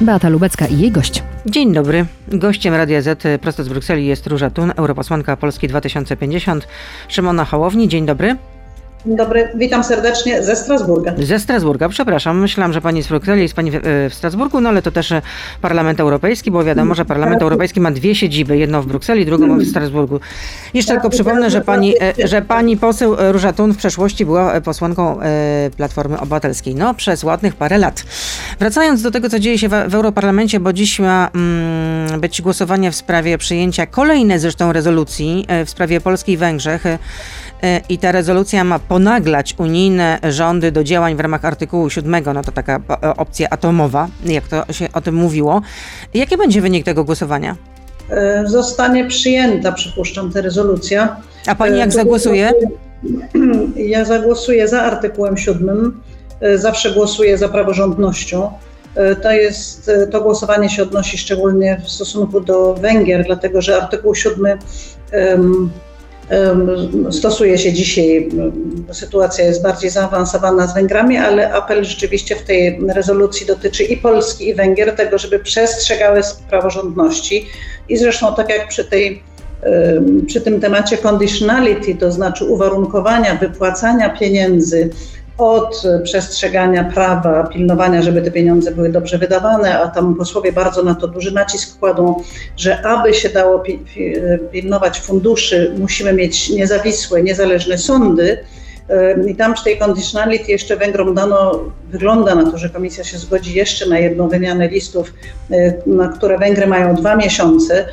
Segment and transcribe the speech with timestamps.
[0.00, 1.22] Beata Lubecka i jej gość.
[1.46, 2.06] Dzień dobry.
[2.28, 6.68] Gościem Radia Z prosto z Brukseli jest Róża Tun, europosłanka Polski 2050.
[7.08, 8.36] Szymona Hołowni, dzień dobry.
[9.06, 11.14] Dzień dobry, witam serdecznie ze Strasburga.
[11.18, 12.40] Ze Strasburga, przepraszam.
[12.40, 13.80] Myślałam, że pani z Brukseli, jest pani w, e,
[14.10, 15.22] w Strasburgu, no ale to też e,
[15.60, 19.66] Parlament Europejski, bo wiadomo, że Parlament Europejski ma dwie siedziby, jedną w Brukseli, drugą w
[19.66, 20.20] Strasburgu.
[20.74, 25.18] Jeszcze tylko przypomnę, że pani, e, że pani poseł Róża Tun w przeszłości była posłanką
[25.76, 26.74] Platformy Obywatelskiej.
[26.74, 28.04] No, przez ładnych parę lat.
[28.58, 32.90] Wracając do tego, co dzieje się w, w Europarlamencie, bo dziś ma mm, być głosowanie
[32.90, 36.84] w sprawie przyjęcia kolejnej zresztą rezolucji w sprawie Polski i Węgrzech.
[37.88, 42.52] I ta rezolucja ma ponaglać unijne rządy do działań w ramach artykułu 7, no to
[42.52, 45.62] taka e, opcja atomowa, jak to się o tym mówiło.
[46.14, 47.56] Jaki będzie wynik tego głosowania?
[48.10, 51.16] E, zostanie przyjęta, przypuszczam, ta rezolucja.
[51.46, 52.52] A pani jak e, zagłosuje?
[53.76, 56.00] Ja zagłosuję za artykułem 7.
[56.54, 58.50] Zawsze głosuję za praworządnością.
[59.22, 64.58] To jest, to głosowanie się odnosi szczególnie w stosunku do Węgier, dlatego że artykuł 7
[65.12, 65.70] um,
[67.10, 68.28] Stosuje się dzisiaj,
[68.92, 74.48] sytuacja jest bardziej zaawansowana z Węgrami, ale apel rzeczywiście w tej rezolucji dotyczy i Polski,
[74.48, 77.46] i Węgier, tego, żeby przestrzegały praworządności.
[77.88, 79.22] I zresztą tak jak przy tej
[80.26, 84.90] przy tym temacie conditionality, to znaczy uwarunkowania wypłacania pieniędzy
[85.38, 90.94] od przestrzegania prawa, pilnowania, żeby te pieniądze były dobrze wydawane, a tam posłowie bardzo na
[90.94, 92.22] to duży nacisk kładą,
[92.56, 93.62] że aby się dało
[94.52, 98.38] pilnować funduszy, musimy mieć niezawisłe, niezależne sądy.
[99.28, 101.60] I tam przy tej conditionality jeszcze Węgrom dano,
[101.90, 105.14] wygląda na to, że komisja się zgodzi jeszcze na jedną wymianę listów,
[105.86, 107.88] na które Węgry mają dwa miesiące.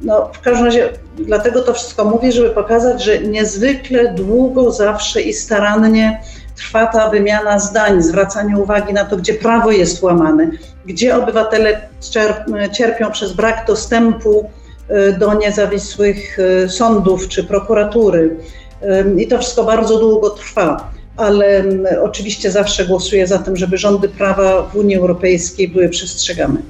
[0.00, 0.88] No, w każdym razie
[1.18, 6.20] dlatego to wszystko mówię, żeby pokazać, że niezwykle długo zawsze i starannie
[6.60, 10.50] trwa ta wymiana zdań, zwracanie uwagi na to, gdzie prawo jest łamane,
[10.86, 11.80] gdzie obywatele
[12.72, 14.50] cierpią przez brak dostępu
[14.88, 18.36] e, do niezawisłych e, sądów czy prokuratury.
[19.16, 21.64] I to wszystko bardzo długo trwa, ale
[22.02, 26.60] oczywiście zawsze głosuję za tym, żeby rządy prawa w Unii Europejskiej były przestrzegane.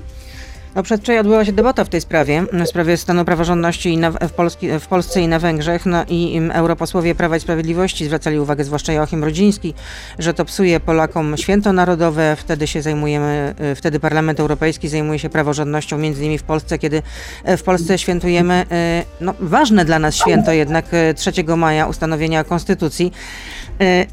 [0.74, 4.68] No przedwczoraj odbyła się debata w tej sprawie, w sprawie stanu praworządności na, w, Polski,
[4.80, 5.86] w, Polsce i na Węgrzech.
[5.86, 9.74] No i europosłowie Prawa i Sprawiedliwości zwracali uwagę, zwłaszcza Joachim Rodziński,
[10.18, 12.36] że to psuje Polakom święto narodowe.
[12.36, 17.02] Wtedy się zajmujemy, e, wtedy Parlament Europejski zajmuje się praworządnością, między innymi w Polsce, kiedy
[17.44, 23.12] e, w Polsce świętujemy e, no, ważne dla nas święto jednak 3 maja ustanowienia Konstytucji.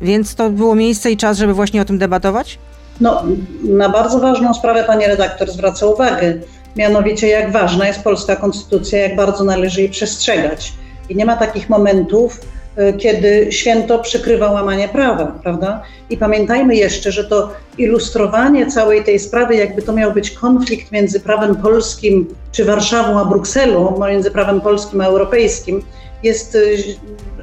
[0.01, 2.59] Więc to było miejsce i czas, żeby właśnie o tym debatować?
[3.01, 3.23] No,
[3.63, 6.33] na bardzo ważną sprawę pani redaktor zwraca uwagę,
[6.75, 10.73] mianowicie jak ważna jest polska konstytucja, jak bardzo należy jej przestrzegać.
[11.09, 12.41] I nie ma takich momentów,
[12.75, 15.83] e, kiedy święto przykrywa łamanie prawa, prawda?
[16.09, 21.19] I pamiętajmy jeszcze, że to ilustrowanie całej tej sprawy, jakby to miał być konflikt między
[21.19, 25.81] prawem polskim czy Warszawą a Brukselą, między prawem polskim a europejskim,
[26.23, 26.59] jest e,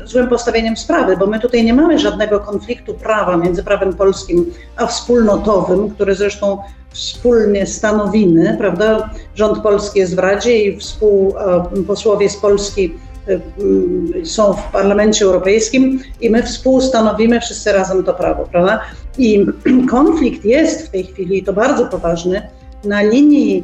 [0.06, 4.86] złym postawieniem sprawy, bo my tutaj nie mamy żadnego konfliktu prawa między prawem polskim a
[4.86, 6.58] wspólnotowym, które zresztą
[6.90, 9.10] wspólnie stanowimy, prawda?
[9.34, 12.94] Rząd polski jest w Radzie i współposłowie z Polski
[13.28, 18.80] e, są w Parlamencie Europejskim i my współstanowimy wszyscy razem to prawo, prawda?
[19.18, 19.46] I
[19.90, 22.48] konflikt jest w tej chwili, to bardzo poważny,
[22.84, 23.62] na linii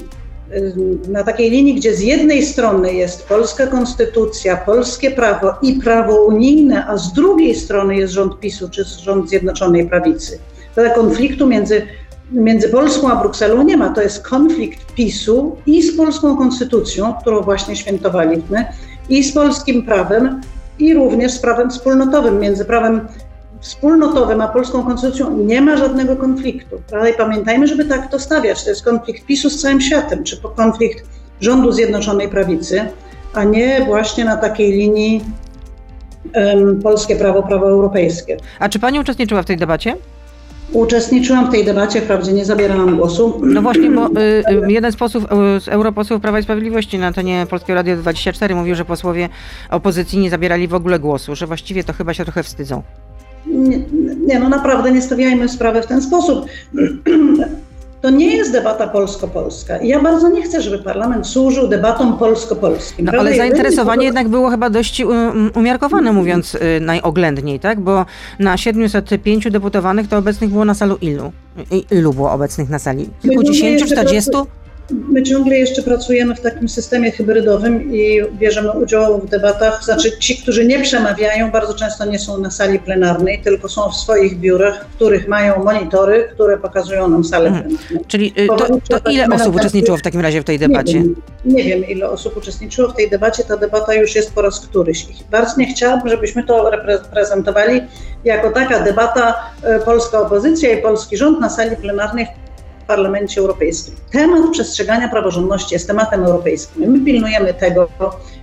[1.08, 6.86] na takiej linii, gdzie z jednej strony jest polska konstytucja, polskie prawo i prawo unijne,
[6.86, 10.38] a z drugiej strony jest rząd PiSu czy rząd Zjednoczonej Prawicy.
[10.74, 11.82] Tego konfliktu między,
[12.32, 13.94] między Polską a Brukselą nie ma.
[13.94, 18.64] To jest konflikt PiSu i z polską konstytucją, którą właśnie świętowaliśmy,
[19.08, 20.40] i z polskim prawem,
[20.78, 23.08] i również z prawem wspólnotowym, między prawem
[23.60, 26.76] wspólnotowym a polską konstytucją nie ma żadnego konfliktu.
[27.10, 28.64] I pamiętajmy, żeby tak to stawiać.
[28.64, 31.04] To jest konflikt PiSu z całym światem, czy konflikt
[31.40, 32.88] rządu Zjednoczonej Prawicy,
[33.34, 35.24] a nie właśnie na takiej linii
[36.34, 38.36] um, polskie prawo, prawo europejskie.
[38.58, 39.96] A czy pani uczestniczyła w tej debacie?
[40.72, 43.40] Uczestniczyłam w tej debacie, wprawdzie nie zabierałam głosu.
[43.44, 44.10] No właśnie, bo y,
[44.66, 48.54] y, jeden z posłów, y, z europosłów Prawa i Sprawiedliwości na antenie Polskiego Radia 24
[48.54, 49.28] mówił, że posłowie
[49.70, 52.82] opozycji nie zabierali w ogóle głosu, że właściwie to chyba się trochę wstydzą.
[53.46, 53.78] Nie,
[54.26, 56.46] nie, no naprawdę nie stawiajmy sprawy w ten sposób.
[58.00, 59.78] To nie jest debata polsko-polska.
[59.82, 63.06] Ja bardzo nie chcę, żeby parlament służył debatom polsko-polskim.
[63.06, 67.80] No, ale zainteresowanie jednak było chyba dość um, umiarkowane, mówiąc y, najoględniej, tak?
[67.80, 68.06] Bo
[68.38, 71.32] na 705 deputowanych to obecnych było na salu ilu?
[71.90, 73.08] Ilu było obecnych na sali?
[73.22, 74.46] Kilkudziesięciu, czterdziestu?
[75.08, 79.84] My ciągle jeszcze pracujemy w takim systemie hybrydowym i bierzemy udział w debatach.
[79.84, 83.96] Znaczy, ci, którzy nie przemawiają, bardzo często nie są na sali plenarnej, tylko są w
[83.96, 87.64] swoich biurach, w których mają monitory, które pokazują nam salę Mhm.
[87.76, 88.04] plenarną.
[88.08, 91.00] Czyli y, to, to ile osób uczestniczyło w takim razie w tej debacie?
[91.00, 91.14] Nie wiem,
[91.44, 93.44] nie wiem, ile osób uczestniczyło w tej debacie.
[93.44, 95.02] Ta debata już jest po raz któryś.
[95.04, 97.80] I bardzo nie chciałabym, żebyśmy to reprezentowali
[98.24, 102.39] jako taka debata e, polska opozycja i polski rząd na sali plenarnej w
[102.90, 103.94] Parlamencie Europejskim.
[104.12, 106.90] Temat przestrzegania praworządności jest tematem europejskim.
[106.92, 107.88] My pilnujemy tego,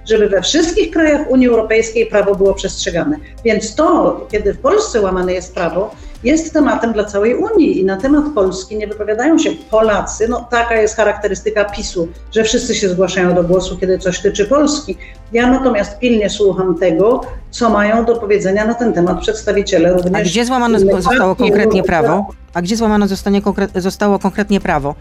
[0.06, 3.18] żeby we wszystkich krajach Unii Europejskiej prawo było przestrzegane.
[3.46, 7.98] Więc to, kiedy w Polsce łamane jest prawo, jest tematem dla całej Unii i na
[7.98, 10.28] temat Polski nie wypowiadają się Polacy.
[10.28, 14.98] No, taka jest charakterystyka PiSu, że wszyscy się zgłaszają do głosu, kiedy coś tyczy Polski.
[15.34, 17.22] Ja natomiast pilnie słucham tego,
[17.52, 20.22] co mają do powiedzenia na ten temat przedstawiciele również.
[20.22, 22.26] A gdzie złamane zostało konkretnie prawo?
[22.54, 24.96] A gdzie złamane zostanie konkre- zostało konkretnie prawo?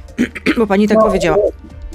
[0.58, 1.36] Bo pani tak No, powiedziała.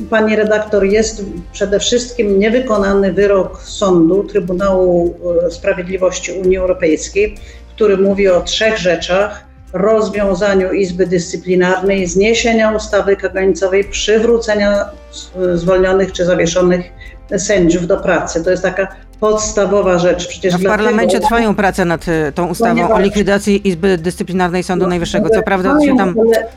[0.10, 5.16] Pani redaktor, jest przede wszystkim niewykonany wyrok sądu Trybunału
[5.48, 7.38] e, Sprawiedliwości Unii Europejskiej,
[7.78, 9.44] który mówi o trzech rzeczach:
[9.74, 14.86] rozwiązaniu Izby Dyscyplinarnej, zniesienia ustawy kagańcowej, przywrócenia
[15.54, 16.86] e, zwolnionych czy zawieszonych
[17.38, 18.44] sędziów do pracy.
[18.44, 18.88] To jest taka
[19.20, 20.28] podstawowa rzecz.
[20.28, 24.64] Przecież No w dlatego- parlamencie trwają prace nad y, tą ustawą o likwidacji Izby Dyscyplinarnej
[24.64, 25.30] Sądu Najwyższego.
[25.30, 26.16] Co prawda się tam...
[26.20, 26.48] ale-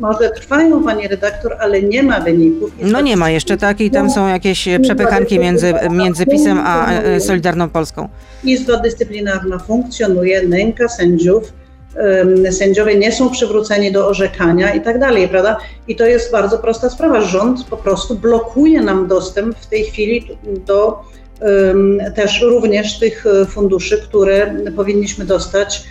[0.00, 2.70] Może trwają, pani redaktor, ale nie ma wyników.
[2.82, 7.68] No nie ma jeszcze takiej, tam są jakieś przepychanki między, między PiSem a e, Solidarną
[7.68, 8.08] Polską.
[8.44, 11.52] Izba Dyscyplinarna funkcjonuje, nęka sędziów,
[12.50, 15.56] sędziowie nie są przywróceni do orzekania i tak dalej, prawda?
[15.88, 17.20] I to jest bardzo prosta sprawa.
[17.20, 20.28] Rząd po prostu blokuje nam dostęp w tej chwili
[20.66, 21.00] do
[22.14, 25.84] też również tych e, funduszy, które powinniśmy dostać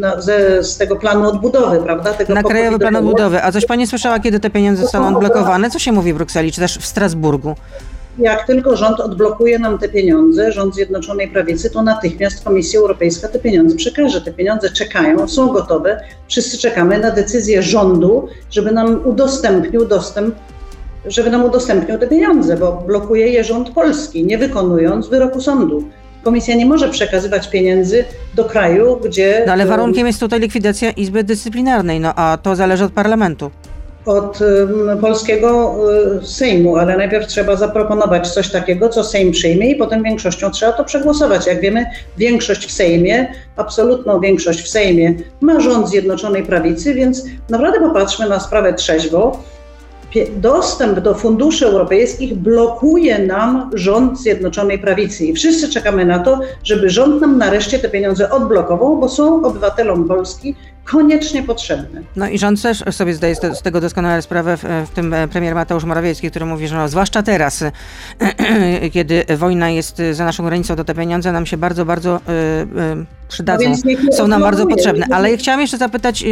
[0.00, 2.12] na, ze, z tego planu odbudowy, prawda?
[2.12, 3.42] Tego Na Krajowy Plan Odbudowy.
[3.42, 5.70] A coś pani słyszała, kiedy te pieniądze zostaną odblokowane?
[5.70, 7.54] Co się mówi w Brukseli, czy też w Strasburgu?
[8.18, 13.38] Jak tylko rząd odblokuje nam te pieniądze, rząd Zjednoczonej Prawicy, to natychmiast Komisja Europejska te
[13.38, 14.20] pieniądze przekaże.
[14.20, 16.00] Te pieniądze czekają, są gotowe.
[16.28, 20.34] Wszyscy czekamy na decyzję rządu, żeby nam udostępnił dostęp,
[21.06, 25.84] żeby nam udostępnił te pieniądze, bo blokuje je rząd polski, nie wykonując wyroku sądu.
[26.24, 28.04] Komisja nie może przekazywać pieniędzy
[28.34, 29.42] do kraju, gdzie.
[29.46, 33.50] No ale warunkiem jest tutaj likwidacja Izby Dyscyplinarnej, no a to zależy od parlamentu.
[34.06, 34.38] od
[35.00, 35.74] polskiego
[36.20, 40.72] e, Sejmu, ale najpierw trzeba zaproponować coś takiego, co Sejm przyjmie i potem większością trzeba
[40.72, 41.46] to przegłosować.
[41.46, 41.86] Jak wiemy,
[42.18, 48.40] większość w Sejmie, absolutną większość w Sejmie ma rząd Zjednoczonej Prawicy, więc naprawdę popatrzmy na
[48.40, 49.40] sprawę trzeźwo.
[50.36, 55.26] Dostęp do funduszy europejskich blokuje nam rząd Zjednoczonej Prawicy.
[55.26, 60.08] I wszyscy czekamy na to, żeby rząd nam nareszcie te pieniądze odblokował, bo są obywatelom
[60.08, 62.02] Polski koniecznie potrzebne.
[62.16, 65.28] No i rząd też sobie zdaje z te- z tego doskonale sprawę, w, tym e,
[65.28, 67.64] premier Mateusz Morawiecki, który mówi, że no, zwłaszcza teraz,
[68.94, 72.20] kiedy wojna jest e, za naszą granicą, to te pieniądze nam się bardzo, bardzo e,
[73.28, 73.70] przydadzą.
[73.84, 75.06] No Są nam bardzo potrzebne.
[75.10, 76.24] Ale ja chciałam jeszcze zapytać,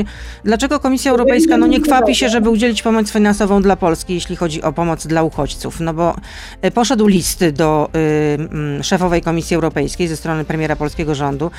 [0.44, 4.62] dlaczego Komisja Europejska no, nie kwapi się, żeby udzielić pomoc finansową dla Polski, jeśli chodzi
[4.62, 5.80] o pomoc dla uchodźców?
[5.80, 6.16] No bo
[6.74, 7.90] poszedł list do
[8.50, 11.50] mm, szefowej Komisji Europejskiej ze strony premiera polskiego rządu.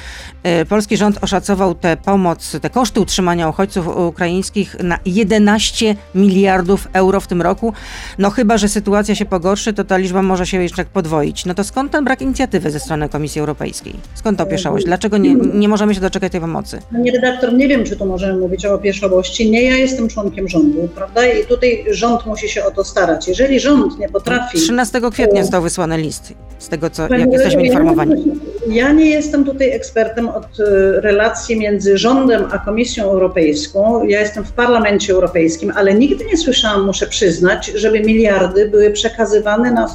[0.69, 7.27] Polski rząd oszacował tę pomoc, te koszty utrzymania uchodźców ukraińskich na 11 miliardów euro w
[7.27, 7.73] tym roku.
[8.17, 11.45] No chyba, że sytuacja się pogorszy, to ta liczba może się jeszcze podwoić.
[11.45, 13.93] No to skąd ten brak inicjatywy ze strony Komisji Europejskiej?
[14.13, 14.85] Skąd ta opieszałość?
[14.85, 16.79] Dlaczego nie, nie możemy się doczekać tej pomocy?
[16.91, 19.51] Panie redaktor, nie wiem, czy tu możemy mówić o opieszałości.
[19.51, 21.27] Nie, ja jestem członkiem rządu, prawda?
[21.27, 23.27] I tutaj rząd musi się o to starać.
[23.27, 24.57] Jeżeli rząd nie potrafi.
[24.57, 28.23] 13 kwietnia został wysłany list, z tego co, Panie jak jesteśmy informowani.
[28.69, 32.72] Ja nie jestem tutaj ekspertem od e, relacji między rządem a Komisją
[33.03, 34.03] Europejską.
[34.03, 39.71] Ja jestem w Parlamencie Europejskim, ale nigdy nie słyszałam, muszę przyznać, żeby miliardy były przekazywane
[39.71, 39.89] na, e,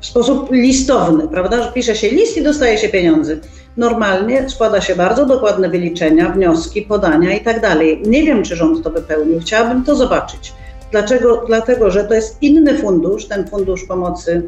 [0.00, 1.62] w sposób listowny, prawda?
[1.62, 3.36] Że pisze się list i dostaje się pieniądze.
[3.76, 8.02] Normalnie składa się bardzo dokładne wyliczenia, wnioski, podania i tak dalej.
[8.06, 9.40] Nie wiem, czy rząd to wypełnił.
[9.40, 10.52] Chciałabym to zobaczyć.
[10.90, 11.44] Dlaczego?
[11.46, 14.42] Dlatego, że to jest inny fundusz, ten fundusz pomocy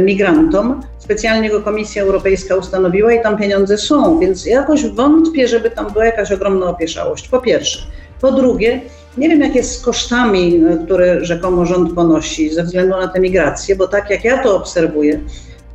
[0.00, 0.82] migrantom.
[0.98, 6.04] Specjalnie go Komisja Europejska ustanowiła i tam pieniądze są, więc jakoś wątpię, żeby tam była
[6.04, 7.28] jakaś ogromna opieszałość.
[7.28, 7.78] Po pierwsze.
[8.20, 8.80] Po drugie,
[9.16, 13.20] nie wiem, jak jest z kosztami, e, które rzekomo rząd ponosi ze względu na tę
[13.20, 15.20] migrację, bo tak jak ja to obserwuję,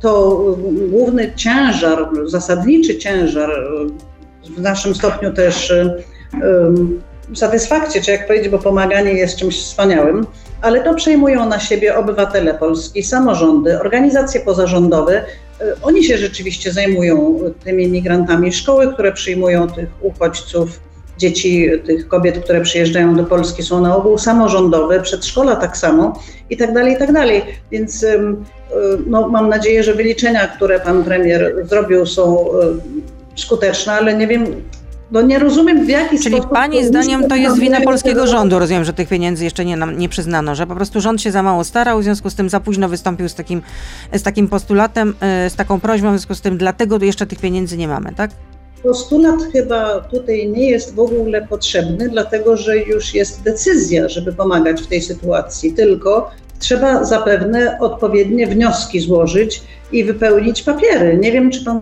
[0.00, 6.04] to e, główny ciężar, zasadniczy ciężar, e, w naszym stopniu też e,
[7.34, 10.26] satysfakcję, czy jak powiedzieć, bo pomaganie jest czymś wspaniałym,
[10.62, 15.24] ale to przejmują na siebie obywatele Polski, samorządy, organizacje pozarządowe.
[15.60, 20.80] E, Oni się rzeczywiście zajmują tymi migrantami, szkoły, które przyjmują tych uchodźców,
[21.18, 26.56] dzieci tych kobiet, które przyjeżdżają do Polski są na ogół samorządowe, przedszkola tak samo i
[26.56, 27.42] tak dalej, i tak dalej.
[27.70, 28.06] Więc
[29.06, 32.48] no, mam nadzieję, że wyliczenia, które pan premier zrobił są
[33.36, 34.46] skuteczne, ale nie wiem,
[35.14, 36.40] no nie rozumiem w jaki Czyli sposób...
[36.40, 39.98] Czyli pani zdaniem to jest wina polskiego rządu, rozumiem, że tych pieniędzy jeszcze nie, nam,
[39.98, 42.60] nie przyznano, że po prostu rząd się za mało starał, w związku z tym za
[42.60, 43.62] późno wystąpił z takim,
[44.12, 47.76] z takim postulatem, e, z taką prośbą, w związku z tym dlatego jeszcze tych pieniędzy
[47.76, 48.30] nie mamy, tak?
[48.82, 54.82] Postulat chyba tutaj nie jest w ogóle potrzebny, dlatego że już jest decyzja, żeby pomagać
[54.82, 61.18] w tej sytuacji, tylko trzeba zapewne odpowiednie wnioski złożyć i wypełnić papiery.
[61.20, 61.80] Nie wiem, czy pan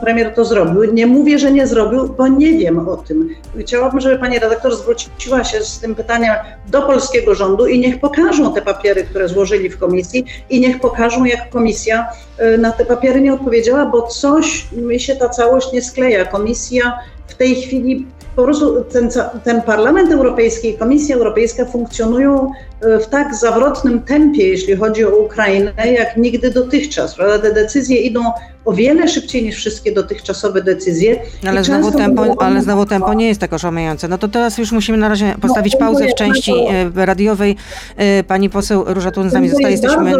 [0.00, 0.92] premier to zrobił.
[0.92, 3.28] Nie mówię, że nie zrobił, bo nie wiem o tym.
[3.60, 6.34] Chciałabym, żeby pani redaktor zwróciła się z tym pytaniem
[6.66, 11.24] do polskiego rządu i niech pokażą te papiery, które złożyli w komisji i niech pokażą,
[11.24, 12.08] jak komisja
[12.54, 16.24] y, na te papiery nie odpowiedziała, bo coś mi się ta całość nie skleja.
[16.24, 19.08] Komisja w tej chwili po prostu ten,
[19.44, 25.16] ten Parlament Europejski i Komisja Europejska funkcjonują e, w tak zawrotnym tempie, jeśli chodzi o
[25.16, 27.14] Ukrainę, jak nigdy dotychczas.
[27.14, 27.38] Prawda?
[27.38, 28.20] Te decyzje idą
[28.64, 31.20] o wiele szybciej niż wszystkie dotychczasowe decyzje.
[31.48, 34.08] Ale znowu, tempo, ale znowu tempo nie jest tak oszałamiające.
[34.08, 36.52] No to teraz już musimy na razie postawić no, pauzę w części
[36.96, 37.56] e, radiowej.
[37.96, 39.70] E, pani poseł Róża Tun z nami zostaje.
[39.70, 40.12] Jesteśmy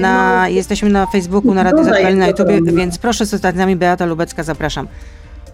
[0.00, 1.82] na, jesteśmy na Facebooku, na Radio
[2.16, 3.76] na YouTube, więc proszę zostać z nami.
[3.76, 4.88] Beata Lubecka, zapraszam.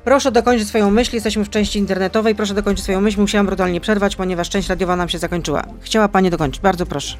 [0.04, 3.20] Proszę dokończyć swoją myśl, jesteśmy w części internetowej, proszę dokończyć swoją myśl.
[3.20, 5.64] Musiałam brutalnie przerwać, ponieważ część radiowa nam się zakończyła.
[5.80, 7.16] Chciała Pani dokończyć, bardzo proszę.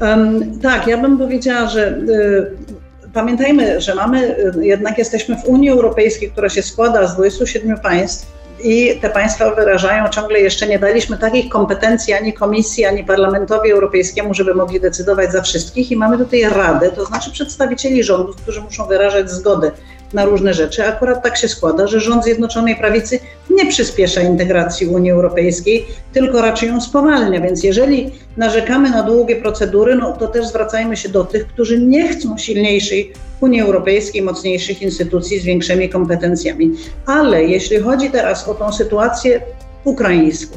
[0.00, 5.70] Um, tak, ja bym powiedziała, że y, pamiętajmy, że mamy, y, jednak jesteśmy w Unii
[5.70, 8.32] Europejskiej, która się składa z 27 państw
[8.64, 14.34] i te państwa wyrażają ciągle jeszcze nie daliśmy takich kompetencji ani Komisji, ani Parlamentowi Europejskiemu,
[14.34, 18.86] żeby mogli decydować za wszystkich i mamy tutaj Radę, to znaczy przedstawicieli rządów, którzy muszą
[18.86, 19.70] wyrażać zgodę
[20.12, 20.86] na różne rzeczy.
[20.86, 23.18] Akurat tak się składa, że rząd Zjednoczonej Prawicy
[23.50, 27.40] nie przyspiesza integracji Unii Europejskiej, tylko raczej ją spowalnia.
[27.40, 32.08] Więc jeżeli narzekamy na długie procedury, no to też zwracajmy się do tych, którzy nie
[32.08, 36.70] chcą silniejszej Unii Europejskiej, mocniejszych instytucji z większymi kompetencjami.
[37.06, 39.40] Ale jeśli chodzi teraz o tą sytuację
[39.84, 40.56] ukraińską,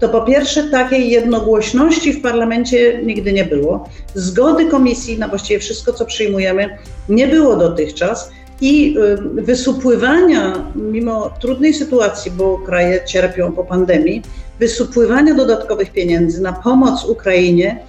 [0.00, 3.88] to po pierwsze takiej jednogłośności w parlamencie nigdy nie było.
[4.14, 11.74] Zgody komisji na właściwie wszystko, co przyjmujemy, nie było dotychczas i y, wysupływania, mimo trudnej
[11.74, 14.22] sytuacji, bo kraje cierpią po pandemii,
[14.58, 17.80] wysupływania dodatkowych pieniędzy na pomoc Ukrainie,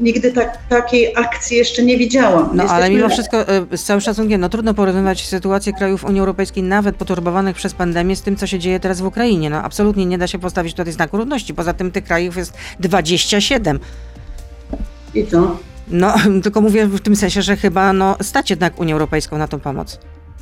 [0.00, 2.42] nigdy tak, takiej akcji jeszcze nie widziałam.
[2.42, 2.74] No Jesteśmy...
[2.74, 6.96] ale mimo wszystko, y, z całym szacunkiem, no trudno porównywać sytuację krajów Unii Europejskiej, nawet
[6.96, 9.50] poturbowanych przez pandemię, z tym, co się dzieje teraz w Ukrainie.
[9.50, 11.54] No absolutnie nie da się postawić tutaj znaku równości.
[11.54, 13.80] Poza tym tych krajów jest 27.
[15.14, 15.56] I co?
[15.88, 19.60] No, tylko mówię w tym sensie, że chyba no, stać jednak Unię Europejską na tą
[19.60, 19.98] pomoc.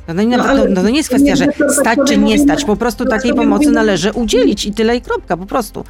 [0.07, 1.45] No, no, no, no, to nie jest kwestia, że
[1.81, 2.65] stać czy nie stać.
[2.65, 5.83] Po prostu takiej pomocy należy udzielić i tyle i kropka, po prostu.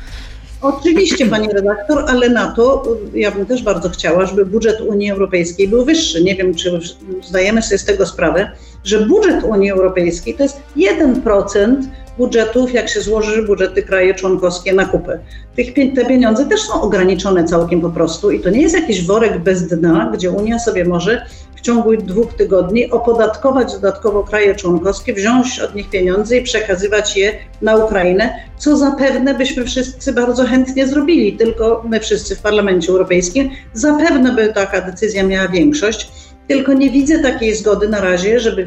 [0.62, 5.68] Oczywiście, pani redaktor, ale na to ja bym też bardzo chciała, żeby budżet Unii Europejskiej
[5.68, 6.24] był wyższy.
[6.24, 6.80] Nie wiem, czy
[7.24, 8.52] zdajemy sobie z tego sprawę,
[8.84, 11.76] że budżet Unii Europejskiej to jest 1%
[12.22, 15.20] budżetów, jak się złoży budżety kraje członkowskie na kupę.
[15.56, 19.38] Tych, te pieniądze też są ograniczone całkiem po prostu i to nie jest jakiś worek
[19.40, 21.26] bez dna, gdzie Unia sobie może
[21.56, 27.34] w ciągu dwóch tygodni opodatkować dodatkowo kraje członkowskie, wziąć od nich pieniądze i przekazywać je
[27.62, 33.50] na Ukrainę, co zapewne byśmy wszyscy bardzo chętnie zrobili, tylko my wszyscy w Parlamencie Europejskim
[33.74, 36.12] zapewne by taka decyzja miała większość,
[36.48, 38.66] tylko nie widzę takiej zgody na razie, żeby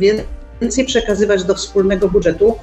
[0.61, 2.57] więcej przekazywać do wspólnego budżetu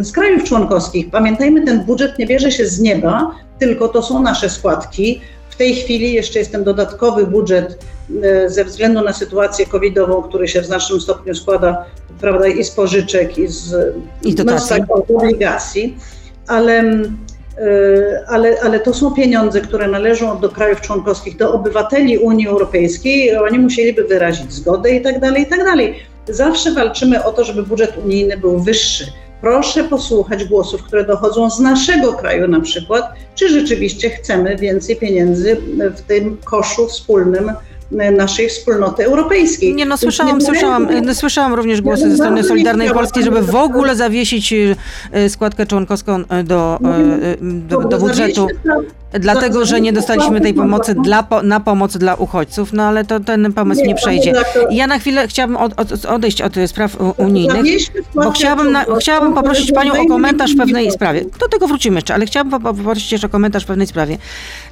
[0.00, 1.10] z krajów członkowskich.
[1.10, 5.20] Pamiętajmy, ten budżet nie bierze się z nieba, tylko to są nasze składki.
[5.50, 7.78] W tej chwili jeszcze jest ten dodatkowy budżet
[8.22, 11.84] e, ze względu na sytuację covidową, który się w znacznym stopniu składa
[12.20, 14.76] prawda, i z pożyczek, i z I dotacji.
[14.88, 15.96] obligacji,
[16.46, 22.48] ale, e, ale, ale to są pieniądze, które należą do krajów członkowskich, do obywateli Unii
[22.48, 23.36] Europejskiej.
[23.36, 25.94] Oni musieliby wyrazić zgodę i tak dalej, i tak dalej.
[26.28, 29.06] Zawsze walczymy o to, żeby budżet unijny był wyższy
[29.40, 33.04] proszę posłuchać głosów, które dochodzą z naszego kraju na przykład,
[33.34, 35.56] czy rzeczywiście chcemy więcej pieniędzy
[35.96, 37.52] w tym koszu wspólnym
[37.90, 39.74] naszej wspólnoty europejskiej.
[39.74, 43.54] Nie, no słyszałam, nie słyszałam, no, słyszałam również głosy ze strony Solidarnej Polski, żeby w
[43.54, 44.76] ogóle zawiesić y,
[45.28, 46.78] składkę członkowską y, do,
[47.32, 48.46] y, do, do budżetu.
[49.12, 53.52] Dlatego, że nie dostaliśmy tej pomocy dla, na pomoc dla uchodźców, no ale to ten
[53.52, 54.32] pomysł nie przejdzie.
[54.70, 57.64] Ja na chwilę chciałabym od, od, odejść od spraw unijnych,
[58.14, 61.24] bo chciałabym, na, chciałabym poprosić Panią o komentarz w pewnej sprawie.
[61.40, 64.18] Do tego wrócimy jeszcze, ale chciałabym poprosić jeszcze o komentarz w pewnej sprawie.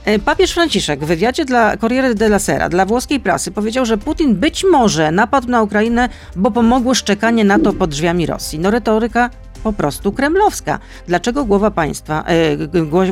[0.05, 4.35] E, papież Franciszek w wywiadzie dla Corriere della Sera, dla włoskiej prasy, powiedział, że Putin
[4.35, 8.59] być może napadł na Ukrainę, bo pomogło szczekanie NATO pod drzwiami Rosji.
[8.59, 9.31] No retoryka
[9.63, 10.79] po prostu kremlowska.
[11.07, 12.57] Dlaczego głowa państwa, e,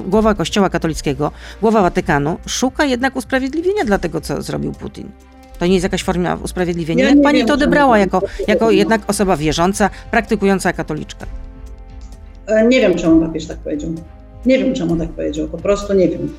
[0.01, 5.09] głowa Kościoła katolickiego, głowa Watykanu szuka jednak usprawiedliwienia dla tego, co zrobił Putin?
[5.59, 7.05] To nie jest jakaś forma usprawiedliwienia.
[7.05, 11.27] Ja Jak pani wiem, to odebrała jako, jako jednak osoba wierząca, praktykująca katoliczka?
[12.47, 13.91] E, Nie wiem, czemu papież tak powiedział.
[14.47, 15.49] Nie wiem, czemu tak powiedział.
[15.49, 16.37] Po prostu nie wiem.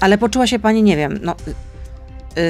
[0.00, 1.34] Ale poczuła się pani, nie wiem, no,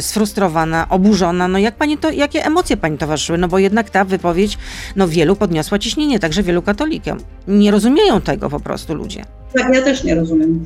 [0.01, 1.49] sfrustrowana, oburzona.
[1.49, 3.39] No jak pani to, jakie emocje pani towarzyszyły?
[3.39, 4.59] No bo jednak ta wypowiedź,
[4.97, 7.19] no wielu podniosła ciśnienie, także wielu katolikom.
[7.49, 9.25] Nie rozumieją tego po prostu ludzie.
[9.55, 10.65] Tak, ja też nie rozumiem.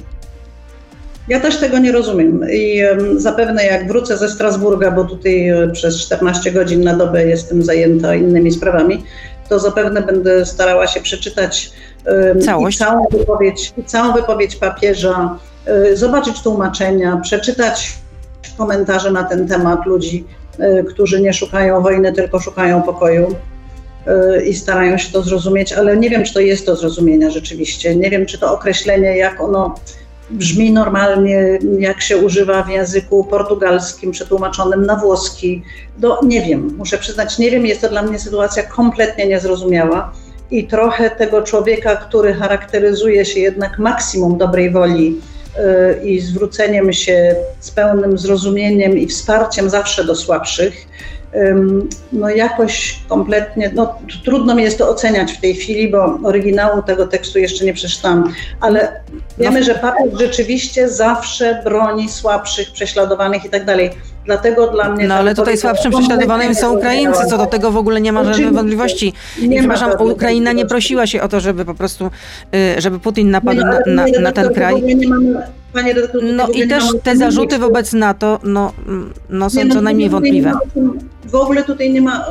[1.29, 2.83] Ja też tego nie rozumiem i
[3.17, 8.15] zapewne jak wrócę ze Strasburga, bo tutaj e, przez 14 godzin na dobę jestem zajęta
[8.15, 9.05] innymi sprawami,
[9.49, 11.73] to zapewne będę starała się przeczytać
[12.45, 12.79] Całość.
[12.79, 17.99] Całą, wypowiedź, całą wypowiedź papieża, e, zobaczyć tłumaczenia, przeczytać
[18.56, 20.25] komentarze na ten temat ludzi,
[20.59, 23.37] e, którzy nie szukają wojny, tylko szukają pokoju
[24.06, 27.97] e, i starają się to zrozumieć, ale nie wiem, czy to jest do zrozumienia rzeczywiście.
[27.97, 29.75] Nie wiem, czy to określenie, jak ono
[30.30, 35.62] brzmi normalnie, jak się używa w języku portugalskim przetłumaczonym na włoski.
[35.99, 40.12] No nie wiem, muszę przyznać, nie wiem, jest to dla mnie sytuacja kompletnie niezrozumiała
[40.50, 45.20] i trochę tego człowieka, który charakteryzuje się jednak maksimum dobrej woli
[46.04, 50.87] i zwróceniem się z pełnym zrozumieniem i wsparciem zawsze do słabszych,
[52.12, 57.07] no jakoś kompletnie, no trudno mi jest to oceniać w tej chwili, bo oryginału tego
[57.07, 59.00] tekstu jeszcze nie przeczytałam, ale
[59.38, 63.66] wiemy, że papież rzeczywiście zawsze broni słabszych, prześladowanych i tak.
[64.27, 65.07] Dlatego dla mnie...
[65.09, 68.50] No ale tutaj słabszym prześladowanym są Ukraińcy, co do tego w ogóle nie ma Oczywiście.
[68.50, 69.12] wątpliwości.
[69.43, 72.11] Nie przepraszam, Ukraina nie prosiła się o to, żeby po prostu,
[72.77, 74.83] y, żeby Putin napadł No, na, na, na ten kraj.
[74.83, 74.97] nie
[76.35, 77.59] No i nie też te zarzuty mówić.
[77.69, 78.73] wobec NATO, no,
[79.31, 80.53] no są Nie, co no, najmniej ogóle nie wątpliwe.
[81.27, 82.25] W ogóle tutaj nie ma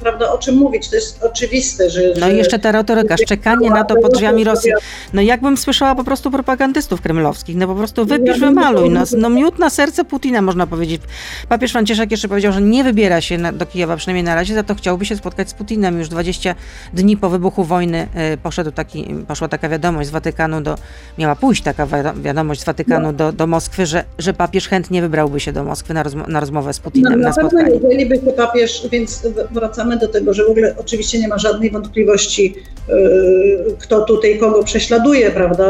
[0.00, 0.88] prawda, o czym mówić.
[0.90, 2.00] To jest oczywiste, że.
[2.20, 4.72] No i jeszcze ta retoryka, szczekanie na to pod drzwiami Rosji.
[5.12, 9.30] No jakbym słyszała po prostu propagandystów kremlowskich, no po prostu wypisz, wymaluj, no, powiedziała- no
[9.30, 11.02] miód na serce Putina można powiedzieć.
[11.48, 14.62] Papież Franciszek jeszcze powiedział, że nie wybiera się na, do Kijowa, przynajmniej na razie, za
[14.62, 15.98] to chciałby się spotkać z Putinem.
[15.98, 16.54] Już 20
[16.94, 20.74] dni po wybuchu wojny y, poszedł taki, poszła taka wiadomość z Watykanu do,
[21.18, 25.40] miała pójść taka wi- wiadomość z Watykanu do, do Moskwy, że, że papież chętnie wybrałby
[25.40, 27.74] się do Moskwy na, rozmo- na rozmowę z No, Putinem, na na pewno spotkanie.
[27.82, 31.70] jeżeli by się papież, więc wracamy do tego, że w ogóle oczywiście nie ma żadnej
[31.70, 32.54] wątpliwości,
[32.88, 35.64] yy, kto tutaj kogo prześladuje, prawda?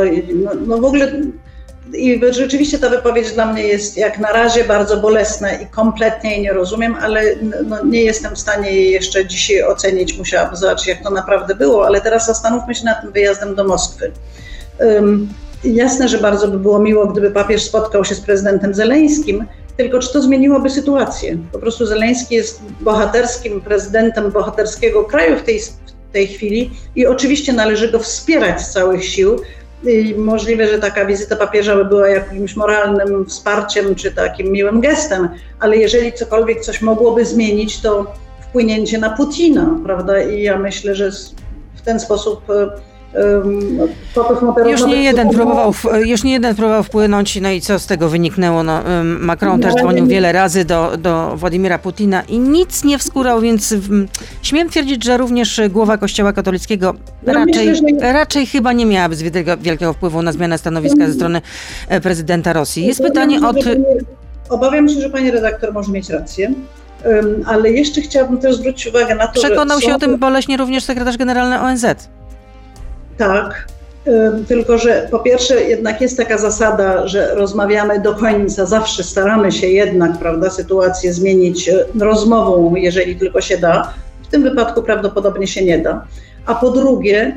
[0.45, 1.13] No, no w ogóle
[1.95, 6.43] i rzeczywiście ta wypowiedź dla mnie jest jak na razie bardzo bolesna i kompletnie jej
[6.43, 7.23] nie rozumiem, ale
[7.67, 10.19] no, nie jestem w stanie jej jeszcze dzisiaj ocenić.
[10.19, 14.13] Musiałabym zobaczyć, jak to naprawdę było, ale teraz zastanówmy się nad tym wyjazdem do Moskwy.
[14.81, 15.29] Ym,
[15.65, 19.47] Jasne, że bardzo by było miło, gdyby papież spotkał się z prezydentem Zeleńskim,
[19.77, 21.39] tylko czy to zmieniłoby sytuację?
[21.53, 27.53] Po prostu Zeleński jest bohaterskim prezydentem bohaterskiego kraju w tej, w tej chwili i oczywiście
[27.53, 29.37] należy go wspierać z całych sił.
[29.87, 35.29] I możliwe, że taka wizyta papieża by była jakimś moralnym wsparciem czy takim miłym gestem,
[35.61, 40.23] ale jeżeli cokolwiek coś mogłoby zmienić, to wpłynięcie na Putina, prawda?
[40.23, 41.11] I ja myślę, że
[41.75, 42.96] w ten sposób Monterowa
[44.71, 48.09] Już nie jeden próbował- w- już nie jeden próbował wpłynąć, no i co z tego
[48.09, 48.63] wyniknęło?
[48.63, 53.41] No, Macron też No, dzwonił wiele razy do, do Władimira Putina i nic nie wskórał,
[53.41, 53.75] więc
[54.43, 56.95] śmiem twierdzić, że również głowa Kościoła katolickiego
[57.27, 61.41] Ja raczej, raczej chyba nie miałaby zbyt wielkiego- wpływu na zmianę stanowiska ze strony
[61.89, 62.87] e, prezydenta Rosji.
[62.87, 63.57] Jest pytanie się, od...
[64.49, 66.53] Obawiam się, że pani redaktor może mieć rację,
[67.47, 70.57] ale jeszcze chciałabym też zwrócić uwagę na to, Przekonał że się są- o tym boleśnie
[70.57, 71.85] również sekretarz generalny ONZ.
[73.19, 73.67] Tak,
[74.49, 79.67] tylko że po pierwsze jednak jest taka zasada, że rozmawiamy do końca, zawsze staramy się
[79.67, 83.95] jednak, prawda, sytuację zmienić e, rozmową, jeżeli tylko się da.
[84.23, 86.07] W tym wypadku prawdopodobnie się nie da.
[86.47, 87.37] A po drugie,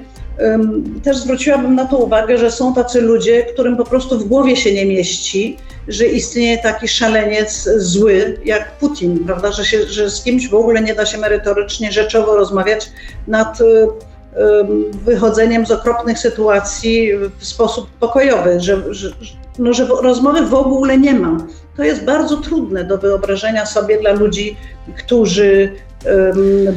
[1.03, 4.73] też zwróciłabym na to uwagę, że są tacy ludzie, którym po prostu w głowie się
[4.73, 10.49] nie mieści, że istnieje taki szaleniec zły jak Putin, prawda, że, się, że z kimś
[10.49, 12.91] w ogóle nie da się merytorycznie, rzeczowo rozmawiać
[13.27, 13.89] nad ym,
[15.05, 19.09] wychodzeniem z okropnych sytuacji w sposób pokojowy, że, że,
[19.59, 21.37] no, że rozmowy w ogóle nie ma.
[21.77, 24.57] To jest bardzo trudne do wyobrażenia sobie dla ludzi,
[24.97, 25.71] którzy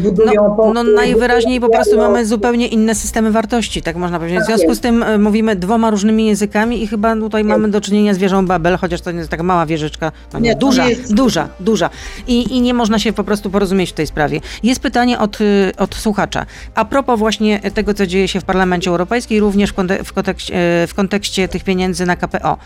[0.02, 4.38] budują No, no najwyraźniej po prostu mamy zupełnie inne systemy wartości, tak można powiedzieć.
[4.40, 7.80] W Tak związku z tym e, mówimy dwoma różnymi językami i chyba tutaj mamy do
[7.80, 10.88] czynienia z wieżą Babel, chociaż to nie jest taka mała wieżyczka, no nie, Nie, duża,
[10.88, 11.90] jest- duża, duża.
[12.26, 14.40] I, I nie można się po prostu porozumieć w tej sprawie.
[14.62, 16.46] Jest pytanie od, y, od słuchacza.
[16.74, 20.54] A propos właśnie tego, co dzieje się w Parlamencie Europejskim, również w, konte- w, kontekście,
[20.88, 22.56] w kontekście tych pieniędzy na KPO.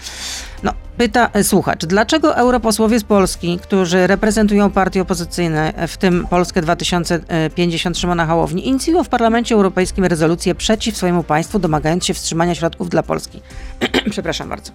[0.62, 6.62] No, Pyta e, słuchacz, dlaczego europosłowie z Polski, którzy reprezentują partie opozycyjne, w tym Polskę
[6.62, 12.90] 2050 Szymona Hołowni, inicjują w Parlamencie Europejskim rezolucję przeciw swojemu państwu, domagając się wstrzymania środków
[12.90, 13.42] dla Polski?
[14.10, 14.72] Przepraszam bardzo.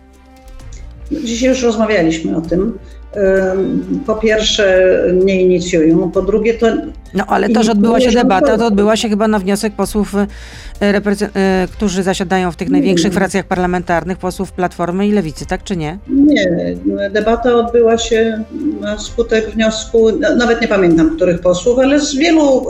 [1.11, 2.77] Dzisiaj już rozmawialiśmy o tym.
[4.05, 4.93] Po pierwsze,
[5.25, 6.67] nie inicjują, po drugie, to.
[7.13, 10.27] No ale to, że odbyła się debata, to odbyła się chyba na wniosek posłów, e,
[10.81, 15.97] e, którzy zasiadają w tych największych fracjach parlamentarnych, posłów Platformy i Lewicy, tak czy nie?
[16.07, 16.75] Nie.
[17.09, 18.43] Debata odbyła się
[18.81, 22.65] na skutek wniosku, nawet nie pamiętam których posłów, ale z wielu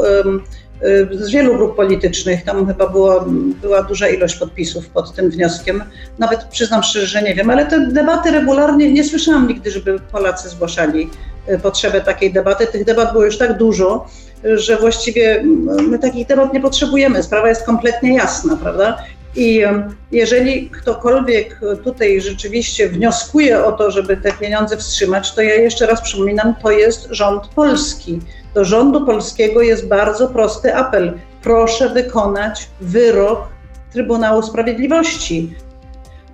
[1.12, 2.44] z wielu grup politycznych.
[2.44, 3.26] Tam chyba było,
[3.62, 5.84] była duża ilość podpisów pod tym wnioskiem.
[6.20, 10.50] Nawet przyznam szczerze, że nie wiem, ale te debaty regularnie nie słyszałam nigdy, żeby Polacy
[10.50, 11.10] zgłaszali
[11.48, 12.68] e, potrzebę takiej debaty.
[12.68, 14.08] Tych debat było już tak dużo,
[14.44, 15.44] że właściwie
[15.90, 17.24] my takich debat nie potrzebujemy.
[17.24, 18.98] Sprawa jest kompletnie jasna, prawda?
[19.36, 19.64] I
[20.12, 26.02] jeżeli ktokolwiek tutaj rzeczywiście wnioskuje o to, żeby te pieniądze wstrzymać, to ja jeszcze raz
[26.02, 28.20] przypominam, to jest rząd polski
[28.54, 31.20] do rządu polskiego jest bardzo prosty apel.
[31.44, 33.48] Proszę wykonać wyrok
[33.92, 35.56] Trybunału Sprawiedliwości.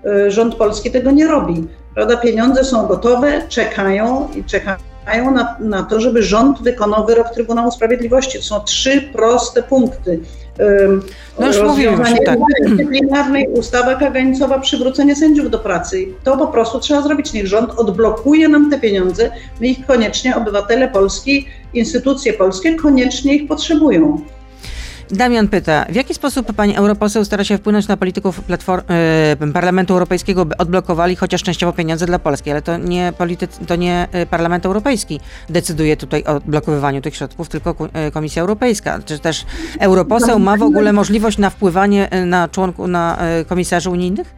[0.06, 1.68] Y, rząd polski tego nie robi.
[1.96, 2.18] Prawda?
[2.18, 8.38] Pieniądze są gotowe, czekają i czekają na, na to, żeby rząd wykonał wyrok Trybunału Sprawiedliwości.
[8.38, 10.20] To są trzy proste punkty.
[11.40, 12.40] No już że tak.
[12.68, 16.08] dyscyplinarnej, ustawa kagańcowa, przywrócenie sędziów do pracy.
[16.24, 17.34] To po prostu trzeba zrobić.
[17.34, 19.32] Niech rząd odblokuje nam te pieniądze.
[19.62, 24.22] My ich koniecznie, obywatele Polski, instytucje polskie koniecznie ich potrzebują.
[25.12, 30.46] Damian pyta, w jaki sposób pani europoseł stara się wpłynąć na polityków y, Parlamentu Europejskiego,
[30.46, 34.66] by odblokowali chociaż częściowo pieniądze dla Polski, ale to nie, politycy, to nie e, Parlament
[34.66, 39.00] Europejski decyduje tutaj o odblokowywaniu tych środków, tylko e, Komisja Europejska.
[39.06, 39.46] Czy też
[39.80, 43.18] europoseł ma w ogóle możliwość na wpływanie na członków, na
[43.48, 44.36] komisarzy unijnych?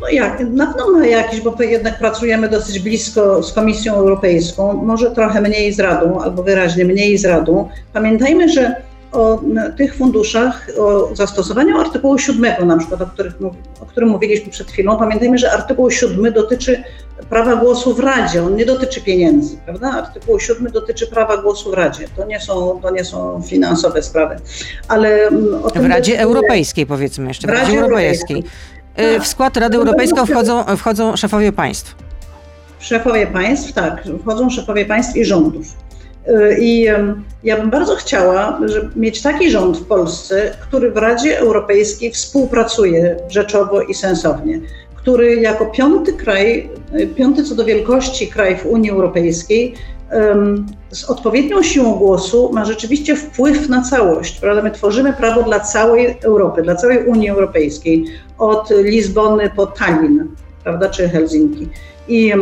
[0.00, 5.40] No jak, na pewno jakiś, bo jednak pracujemy dosyć blisko z Komisją Europejską, może trochę
[5.40, 7.68] mniej z Radą, albo wyraźnie mniej z Radą.
[7.92, 8.74] Pamiętajmy, że
[9.14, 9.40] o
[9.76, 13.34] tych funduszach, o zastosowaniu artykułu 7, na przykład, o, których,
[13.80, 14.98] o którym mówiliśmy przed chwilą.
[14.98, 16.84] Pamiętajmy, że artykuł 7 dotyczy
[17.28, 19.90] prawa głosu w Radzie, on nie dotyczy pieniędzy, prawda?
[19.90, 22.06] Artykuł 7 dotyczy prawa głosu w Radzie.
[22.16, 24.36] To nie są, to nie są finansowe sprawy.
[24.88, 28.36] Ale mm, w Radzie Europejskiej powiedzmy jeszcze, w Radzie, Radzie Europejskiej.
[28.36, 29.20] Europejskiej.
[29.20, 31.94] W skład Rady Europejskiej wchodzą, wchodzą szefowie państw.
[32.78, 35.66] Szefowie państw, tak, wchodzą szefowie państw i rządów.
[36.58, 36.86] I
[37.44, 43.16] ja bym bardzo chciała żeby mieć taki rząd w Polsce, który w Radzie Europejskiej współpracuje
[43.28, 44.60] rzeczowo i sensownie,
[44.96, 46.70] który jako piąty kraj,
[47.14, 49.74] piąty co do wielkości kraj w Unii Europejskiej,
[50.90, 54.40] z odpowiednią siłą głosu ma rzeczywiście wpływ na całość.
[54.40, 54.62] Prawda?
[54.62, 58.04] My tworzymy prawo dla całej Europy, dla całej Unii Europejskiej,
[58.38, 60.28] od Lizbony po Tallin,
[60.64, 61.68] prawda, czy Helsinki.
[62.08, 62.32] I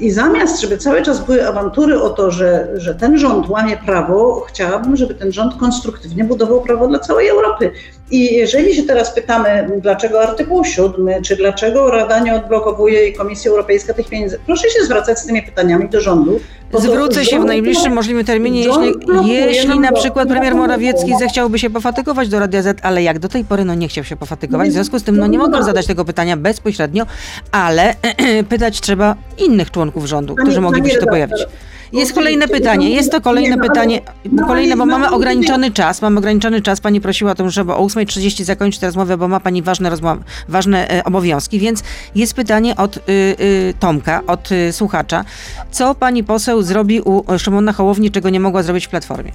[0.00, 4.44] i zamiast, żeby cały czas były awantury o to, że, że ten rząd łamie prawo,
[4.48, 7.70] chciałabym, żeby ten rząd konstruktywnie budował prawo dla całej Europy.
[8.10, 13.50] I jeżeli się teraz pytamy, dlaczego artykuł 7, czy dlaczego Rada nie odblokowuje i Komisja
[13.50, 16.40] Europejska tych pieniędzy, proszę się zwracać z tymi pytaniami do rządu.
[16.74, 22.28] Zwrócę się w najbliższym możliwym terminie, jeśli, jeśli na przykład premier Morawiecki zechciałby się pofatygować
[22.28, 24.98] do Radia Z, ale jak do tej pory no nie chciał się pofatygować, w związku
[24.98, 27.06] z tym no nie mogę zadać tego pytania bezpośrednio,
[27.52, 27.94] ale
[28.48, 31.46] pytać trzeba innych członków rządu, którzy mogliby się to pojawić.
[31.92, 32.90] Jest kolejne pytanie.
[32.90, 34.00] Jest to kolejne pytanie.
[34.46, 36.02] Kolejne, bo mamy ograniczony czas.
[36.02, 36.80] Mamy ograniczony czas.
[36.80, 40.22] Pani prosiła o to, żeby o 8.30 zakończyć tę rozmowę, bo ma pani ważne, rozmowy,
[40.48, 41.58] ważne e, obowiązki.
[41.58, 41.82] Więc
[42.14, 45.24] jest pytanie od y, y, Tomka, od y, słuchacza.
[45.70, 49.32] Co pani poseł zrobi u Szymona Hołowni, czego nie mogła zrobić w Platformie?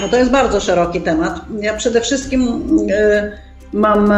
[0.00, 1.40] No to jest bardzo szeroki temat.
[1.60, 2.62] Ja przede wszystkim
[3.72, 4.12] mam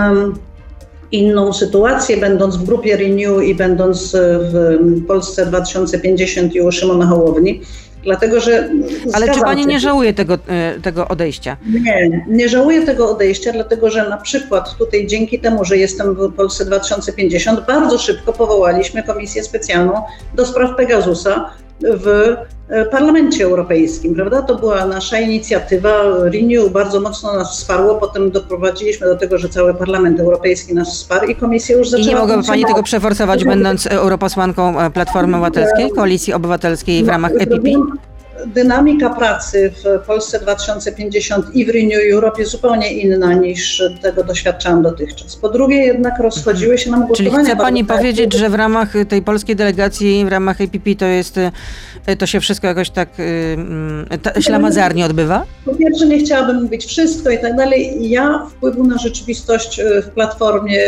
[1.12, 7.60] inną sytuację, będąc w grupie Renew i będąc w Polsce 2050 i u Szymona Hołowni.
[8.06, 8.68] Dlatego, że.
[9.12, 9.68] Ale czy pani się.
[9.68, 11.56] nie żałuje tego, e, tego odejścia?
[11.82, 16.32] Nie, nie żałuję tego odejścia, dlatego że na przykład tutaj dzięki temu, że jestem w
[16.32, 20.02] Polsce 2050, bardzo szybko powołaliśmy komisję specjalną
[20.34, 22.36] do spraw Pegasusa, w
[22.90, 24.42] Parlamencie Europejskim, prawda?
[24.42, 25.90] To była nasza inicjatywa.
[26.24, 31.26] Renew bardzo mocno nas wsparło, potem doprowadziliśmy do tego, że cały Parlament Europejski nas wsparł
[31.26, 32.10] i Komisja już zaczęła...
[32.10, 37.32] I nie mogłaby Pani tego przeforsować, będąc europosłanką e, Platformy Obywatelskiej, Koalicji Obywatelskiej w ramach
[37.38, 37.68] EPP?
[38.46, 44.82] Dynamika pracy w Polsce 2050 i w Renew Europe jest zupełnie inna niż tego doświadczałam
[44.82, 45.36] dotychczas.
[45.36, 47.30] Po drugie jednak rozchodziły się nam głosowania.
[47.30, 51.38] Czyli chce Pani powiedzieć, że w ramach tej polskiej delegacji, w ramach APP to jest,
[52.06, 53.08] e, to się wszystko jakoś tak
[54.36, 55.44] y, ślamazarnie odbywa?
[55.64, 58.10] Po pierwsze nie chciałabym mówić wszystko i tak dalej.
[58.10, 60.80] Ja wpływu na rzeczywistość e, w Platformie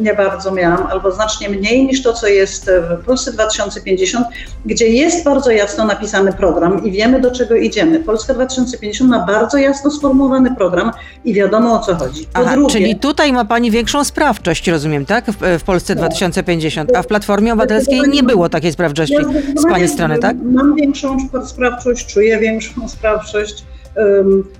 [0.00, 4.26] nie bardzo miałam, albo znacznie mniej niż to, co jest w Polsce 2050,
[4.66, 8.00] gdzie jest bardzo jasno napisany program i wiemy, do czego idziemy.
[8.00, 10.90] Polska 2050 ma bardzo jasno sformułowany program
[11.24, 12.24] i wiadomo, o co chodzi.
[12.24, 15.24] Po Aha, drugie, czyli tutaj ma pani większą sprawczość, rozumiem, tak?
[15.30, 15.98] W, w Polsce Tak.
[16.00, 20.36] 2050, a w Platformie Obywatelskiej nie było takiej sprawczości Ja z pani strony, tak?
[20.42, 23.64] Mam większą sprawczość, czuję większą sprawczość,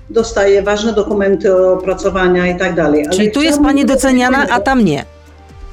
[0.09, 3.05] dostaję ważne dokumenty opracowania i tak dalej.
[3.05, 5.05] Ale Czyli tu jest pani doceniana, a tam nie.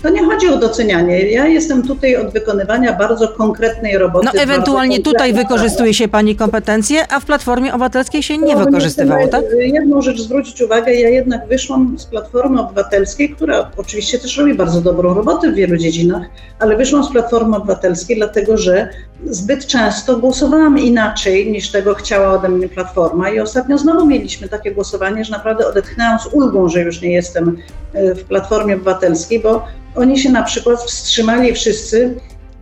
[0.07, 1.31] To nie chodzi o docenianie.
[1.31, 4.29] Ja jestem tutaj od wykonywania bardzo konkretnej roboty.
[4.35, 9.29] No ewentualnie tutaj wykorzystuje się pani kompetencje, a w Platformie Obywatelskiej się nie No, wykorzystywało,
[9.29, 9.45] tak?
[9.59, 14.81] Jedną rzecz zwrócić uwagę, ja jednak wyszłam z Platformy Obywatelskiej, która oczywiście też robi bardzo
[14.81, 16.23] dobrą robotę w wielu dziedzinach,
[16.59, 18.89] ale wyszłam z Platformy Obywatelskiej dlatego, że
[19.25, 24.73] zbyt często głosowałam inaczej niż tego chciała ode mnie Platforma i ostatnio znowu mieliśmy takie
[24.73, 27.57] głosowanie, że naprawdę odetchnęłam z ulgą, że już nie jestem
[27.93, 29.65] e, w Platformie Obywatelskiej, bo
[29.97, 32.15] oni się na przykład wstrzymali wszyscy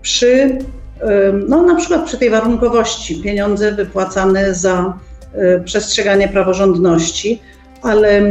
[0.03, 0.59] przy,
[1.49, 4.99] no na przykład przy tej warunkowości, pieniądze wypłacane za
[5.35, 7.41] e, przestrzeganie praworządności,
[7.83, 8.25] ale e,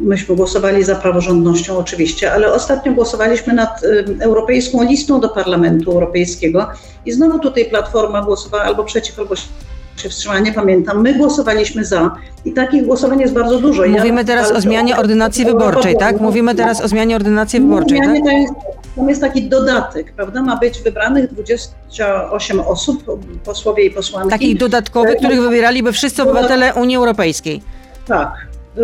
[0.00, 6.66] myśmy głosowali za praworządnością oczywiście, ale ostatnio głosowaliśmy nad e, Europejską Listą do Parlamentu Europejskiego
[7.06, 9.34] i znowu tutaj Platforma głosowała albo przeciw, albo
[9.98, 11.02] się wstrzymała, nie pamiętam.
[11.02, 13.84] My głosowaliśmy za i takich głosowań jest bardzo dużo.
[13.84, 16.20] Ja Mówimy teraz o zmianie ordynacji wyborczej, tak?
[16.20, 18.16] Mówimy teraz o zmianie ordynacji wyborczej, tak?
[18.96, 20.42] Tam jest taki dodatek, prawda?
[20.42, 23.04] Ma być wybranych 28 osób,
[23.44, 24.30] posłowie i posłanki.
[24.30, 27.62] Takich dodatkowych, których wybieraliby wszyscy obywatele Unii Europejskiej.
[28.06, 28.32] Tak.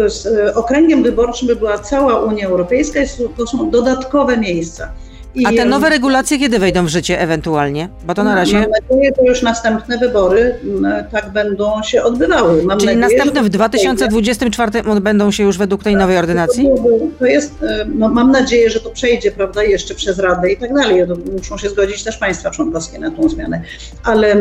[0.06, 3.00] Z e, okręgiem wyborczym by była cała Unia Europejska,
[3.36, 4.88] to są dodatkowe miejsca.
[5.34, 7.88] I, A te nowe regulacje kiedy wejdą w życie ewentualnie?
[8.06, 8.60] Bo to na razie...
[8.60, 12.62] Mam nadzieję, że już następne wybory m, tak będą się odbywały.
[12.62, 16.68] Mam Czyli nadzieję, następne w 2024 odbędą się już według tej nowej ordynacji?
[16.76, 16.82] To
[17.18, 20.74] To jest, e, no mam nadzieję, że to przejdzie, prawda, jeszcze przez Radę i tak
[20.74, 21.06] dalej.
[21.08, 23.60] To Muszą się zgodzić też państwa członkowskie na tą zmianę.
[24.04, 24.36] Ale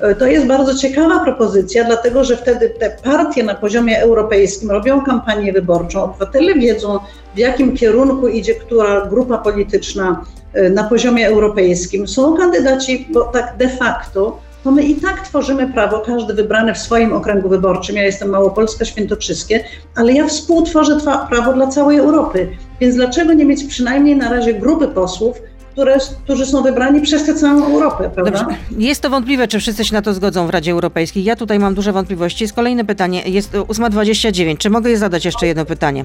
[0.00, 5.04] e, to jest bardzo ciekawa propozycja, dlatego że wtedy te partie na poziomie europejskim robią
[5.04, 6.98] kampanię wyborczą, obywatele wiedzą,
[7.34, 10.24] w jakim kierunku idzie która grupa polityczna
[10.70, 12.08] na poziomie europejskim.
[12.08, 16.78] Są kandydaci, bo tak de facto to my i tak tworzymy prawo, każdy wybrany w
[16.78, 17.96] swoim okręgu wyborczym.
[17.96, 20.98] Ja jestem Małopolska, Świętokrzyskie, ale ja współtworzę
[21.30, 22.48] prawo dla całej Europy.
[22.80, 25.36] Więc dlaczego nie mieć przynajmniej na razie grupy posłów,
[25.72, 28.38] które, którzy są wybrani przez tę całą Europę, prawda?
[28.38, 28.56] Dobrze.
[28.78, 31.24] Jest to wątpliwe, czy wszyscy się na to zgodzą w Radzie Europejskiej.
[31.24, 32.44] Ja tutaj mam duże wątpliwości.
[32.44, 33.22] Jest kolejne pytanie.
[33.26, 34.56] Jest e, 8.29.
[34.56, 36.04] Czy mogę zadać jeszcze jedno pytanie?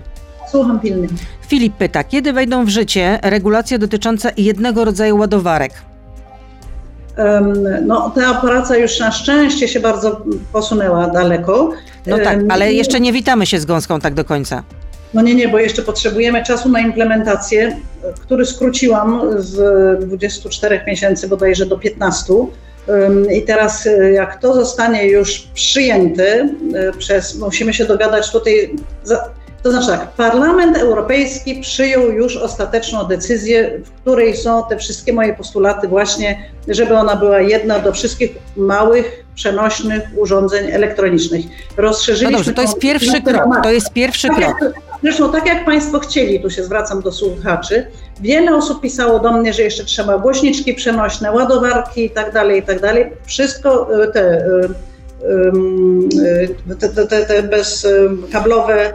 [0.53, 1.07] Słucham pilnie.
[1.47, 5.71] Filip pyta, kiedy wejdą w życie regulacje dotyczące jednego rodzaju ładowarek?
[7.85, 11.71] No, ta operacja już na szczęście się bardzo posunęła daleko.
[12.07, 14.63] No tak, ale jeszcze nie witamy się z gąską tak do końca.
[15.13, 17.77] No nie, nie, bo jeszcze potrzebujemy czasu na implementację,
[18.21, 22.33] który skróciłam z 24 miesięcy bodajże do 15.
[22.89, 26.49] Ym, I teraz, y, jak to zostanie już przyjęte
[26.89, 28.75] y, przez, musimy się dogadać tutaj.
[29.03, 29.29] Za,
[29.63, 35.33] to znaczy tak, Parlament Europejski przyjął już ostateczną decyzję, w której są te wszystkie moje
[35.33, 41.45] postulaty, właśnie, żeby ona była jedna do wszystkich małych, przenośnych urządzeń elektronicznych.
[41.45, 43.43] No Rozszerzyliśmy dobrze, to jest pierwszy krok.
[43.63, 44.61] To jest pierwszy tak krok.
[44.61, 44.73] jak,
[45.03, 47.87] zresztą tak jak Państwo chcieli, tu się zwracam do słuchaczy,
[48.21, 52.63] wiele osób pisało do mnie, że jeszcze trzeba głośniczki przenośne, ładowarki i tak dalej, i
[52.63, 53.11] tak dalej.
[53.25, 54.69] Wszystko y, te, y,
[56.79, 58.93] te, te, te, bezkablowe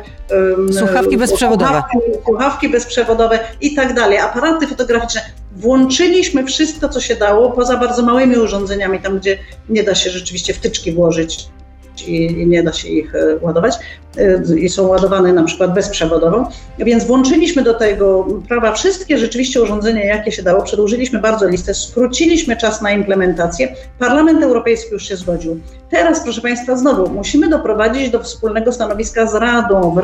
[0.79, 1.71] Słuchawki bezprzewodowe.
[1.71, 5.21] Słuchawki, słuchawki bezprzewodowe i tak dalej, aparaty fotograficzne.
[5.57, 9.38] Włączyliśmy wszystko, co się dało, poza bardzo małymi urządzeniami, tam gdzie
[9.69, 11.49] nie da się rzeczywiście wtyczki włożyć
[12.03, 13.75] i, nie da się ich e, ładować
[14.17, 16.49] e, i są ładowane na przykład bezprzewodowo.
[16.79, 20.63] Więc włączyliśmy do tego prawa wszystkie rzeczywiście urządzenia, jakie się dało.
[20.63, 23.75] Przedłużyliśmy bardzo listę, skróciliśmy czas na implementację.
[23.99, 25.61] Parlament Europejski już się zgodził.
[25.91, 29.97] Teraz, proszę Państwa, znowu musimy doprowadzić do wspólnego stanowiska z Radą,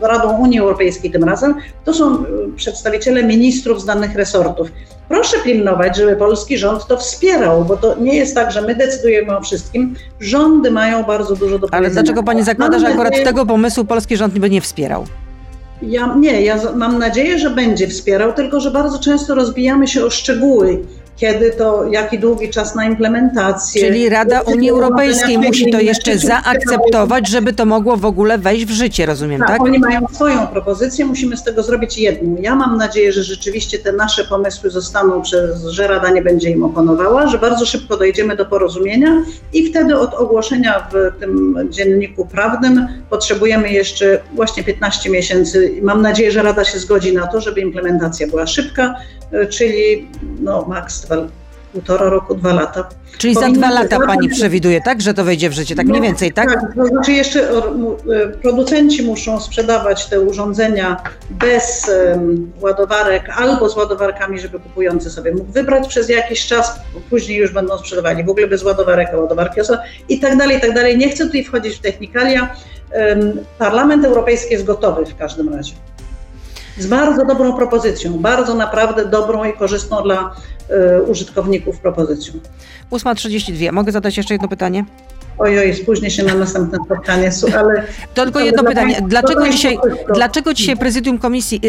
[0.00, 1.54] Radą Unii Europejskiej tym razem.
[1.84, 4.68] To są e, przedstawiciele ministrów z danych resortów.
[5.12, 9.36] Proszę pilnować, żeby polski rząd to wspierał, bo to nie jest tak, że my decydujemy
[9.36, 9.94] o wszystkim.
[10.20, 12.02] Rządy mają bardzo dużo do Ale powiedzenia.
[12.02, 15.04] dlaczego pani zakłada, że akurat tego pomysłu polski rząd by nie wspierał?
[15.82, 20.10] Ja, nie, ja mam nadzieję, że będzie wspierał, tylko że bardzo często rozbijamy się o
[20.10, 20.82] szczegóły
[21.16, 23.82] kiedy to, jaki długi czas na implementację.
[23.82, 28.70] Czyli Rada Unii Europejskiej musi to jeszcze zaakceptować, żeby to mogło w ogóle wejść w
[28.70, 29.60] życie, rozumiem, Tak, tak?
[29.60, 32.36] oni mają swoją propozycję, musimy z tego zrobić jedną.
[32.40, 36.64] Ja mam nadzieję, że rzeczywiście te nasze pomysły zostaną przez, że Rada nie będzie im
[36.64, 39.22] oponowała, że bardzo szybko dojdziemy do porozumienia
[39.52, 45.72] i wtedy od ogłoszenia w tym dzienniku prawnym potrzebujemy jeszcze właśnie 15 miesięcy.
[45.82, 48.94] Mam nadzieję, że Rada się zgodzi na to, żeby implementacja była szybka,
[49.32, 50.08] y, czyli
[50.40, 51.28] no maks dwa,
[51.72, 52.88] półtora roku, dwa lata.
[53.18, 56.06] Czyli za dwa lata pani przewiduje, tak, że to wejdzie w życie, tak mniej No,
[56.06, 56.48] więcej, tak?
[56.54, 63.68] Tak, to znaczy jeszcze mu- e, producenci muszą sprzedawać te urządzenia bez em, ładowarek albo
[63.68, 68.24] z ładowarkami, żeby kupujący sobie mógł wybrać przez jakiś czas, bo później już będą sprzedawali
[68.24, 69.60] w ogóle bez ładowarek, a ładowarki
[70.08, 70.98] i tak dalej, i tak dalej.
[70.98, 72.54] Nie chcę tutaj wchodzić w technikalia.
[72.92, 75.74] Em, Parlament Europejski jest gotowy w każdym razie.
[76.78, 80.34] Z bardzo dobrą propozycją, bardzo naprawdę dobrą i korzystną dla
[80.68, 82.34] e, użytkowników propozycją.
[82.90, 83.72] 8.32.
[83.72, 84.84] Mogę zadać jeszcze jedno pytanie?
[85.38, 87.82] Ojoj, spóźnię się na następne spotkanie, ale
[88.14, 89.02] tylko jedno pytanie.
[89.08, 89.78] Dlaczego dla dzisiaj,
[90.14, 91.60] dlaczego dzisiaj prezydium komisji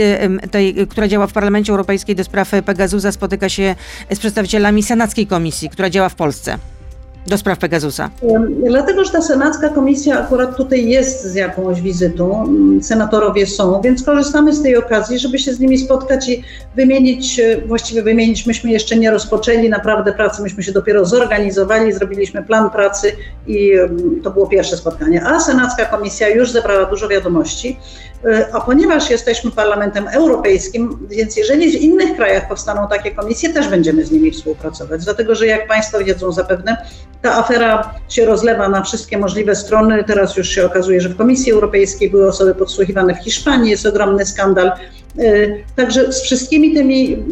[0.43, 3.75] y, tej, y, która działa w Parlamencie Europejskim do spraw Pegasusa spotyka się
[4.11, 6.57] z przedstawicielami senackiej komisji, która działa w Polsce
[7.27, 8.09] do spraw Pegasusa?
[8.67, 14.03] Dlatego, że ta senacka komisja akurat tutaj jest z jakąś wizytą, mm, senatorowie są, więc
[14.03, 16.43] korzystamy z tej okazji, żeby się z nimi spotkać i
[16.75, 22.43] wymienić, e, właściwie wymienić, myśmy jeszcze nie rozpoczęli naprawdę pracy, myśmy się dopiero zorganizowali, zrobiliśmy
[22.43, 23.11] plan pracy
[23.47, 23.71] i
[24.23, 25.25] to było pierwsze spotkanie.
[25.25, 27.77] A senacka komisja już zebrała dużo wiadomości,
[28.53, 34.05] a ponieważ jesteśmy Parlamentem Europejskim, więc jeżeli w innych krajach powstaną takie komisje, też będziemy
[34.05, 36.77] z nimi współpracować, dlatego że jak Państwo wiedzą zapewne,
[37.21, 40.03] ta afera się rozlewa na wszystkie możliwe strony.
[40.03, 44.25] Teraz już się okazuje, że w Komisji Europejskiej były osoby podsłuchiwane w Hiszpanii, jest ogromny
[44.25, 44.71] skandal.
[45.19, 47.25] Y, Także z wszystkimi tymi,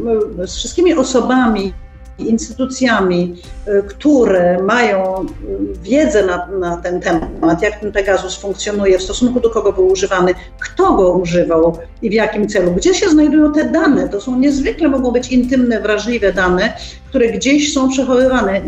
[0.43, 1.73] y, z wszystkimi osobami,
[2.19, 3.35] instytucjami,
[3.67, 5.25] y, które mają y,
[5.83, 10.33] wiedzę na, na ten temat, jak ten Pegasus funkcjonuje, w stosunku do kogo był używany,
[10.59, 14.09] kto go używał i w jakim celu, gdzie się znajdują te dane.
[14.09, 16.73] To są niezwykle mogą być intymne, wrażliwe dane,
[17.09, 18.61] które gdzieś są przechowywane.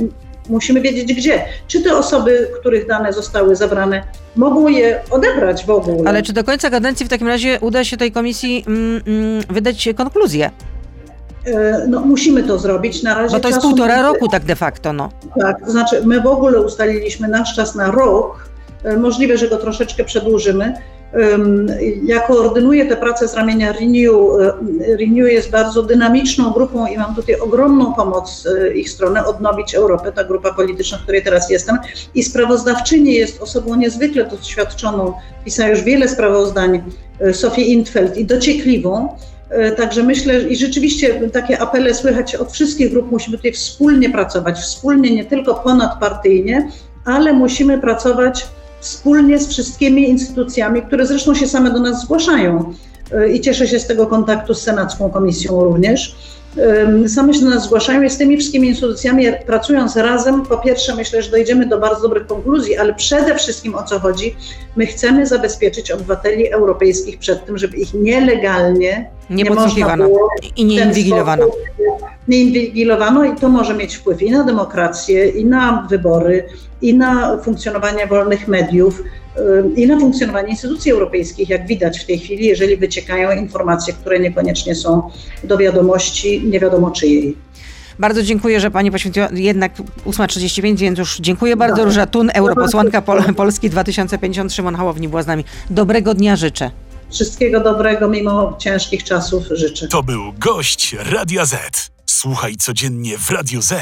[0.49, 1.45] Musimy wiedzieć gdzie.
[1.67, 4.03] Czy te osoby, których dane zostały zabrane,
[4.35, 6.09] mogą je odebrać w ogóle?
[6.09, 9.89] Ale czy do końca kadencji w takim razie uda się tej komisji mm, mm, wydać
[9.95, 10.51] konkluzję?
[11.45, 13.03] E, No, musimy to zrobić.
[13.03, 15.09] Na razie Bo to jest półtora nie- roku tak de facto, no.
[15.41, 18.49] Tak, to znaczy my w ogóle ustaliliśmy nasz czas na rok.
[18.83, 20.73] E, Możliwe, że go troszeczkę przedłużymy.
[21.33, 21.67] Ym,
[22.03, 24.13] Ja koordynuję te prace z ramienia Renew.
[24.13, 30.11] E, Renew jest bardzo dynamiczną grupą i mam tutaj ogromną pomoc ich strony, Odnowić Europę,
[30.11, 31.77] ta grupa polityczna, w której teraz jestem.
[32.15, 35.13] I sprawozdawczyni jest osobą niezwykle doświadczoną,
[35.45, 36.83] pisała już wiele sprawozdań,
[37.33, 39.09] Sophie Intfeld i dociekliwą.
[39.49, 44.59] E, Także myślę, i rzeczywiście takie apele słychać od wszystkich grup, musimy tutaj wspólnie pracować,
[44.59, 46.71] wspólnie, nie tylko ponadpartyjnie,
[47.05, 48.47] ale musimy pracować
[48.79, 52.73] wspólnie z wszystkimi instytucjami, które zresztą się same do nas zgłaszają.
[53.11, 56.15] E, I cieszę się z tego kontaktu z Senacką Komisją również.
[57.07, 58.01] Same się do nas zgłaszają.
[58.01, 62.27] I z tymi wszystkimi instytucjami pracując razem, po pierwsze myślę, że dojdziemy do bardzo dobrych
[62.27, 64.35] konkluzji, ale przede wszystkim o co chodzi,
[64.75, 70.65] my chcemy zabezpieczyć obywateli europejskich przed tym, żeby ich nielegalnie Nie można podsłuchiwano było i
[70.65, 71.43] nie inwigilowano.
[71.43, 71.61] sposób,
[72.27, 76.45] Nie inwigilowano i to może mieć wpływ i na demokrację, i na wybory,
[76.81, 79.03] i na funkcjonowanie wolnych mediów,
[79.75, 84.75] i na funkcjonowanie instytucji europejskich, jak widać w tej chwili, jeżeli wyciekają informacje, które niekoniecznie
[84.75, 85.11] są
[85.43, 87.37] do wiadomości, nie wiadomo czyjej.
[87.99, 91.75] Bardzo dziękuję, że Pani poświęciła jednak 8.35, więc już dziękuję bardzo.
[91.75, 91.85] Dobra.
[91.85, 95.43] Róża Tun, europosłanka Pol Polski 2050, Szymon Hołowni była z nami.
[95.69, 96.71] Dobrego dnia życzę.
[97.11, 99.87] Wszystkiego dobrego mimo ciężkich czasów życzę.
[99.87, 101.91] To był gość Radia Z.
[102.05, 103.73] Słuchaj codziennie w Radio Z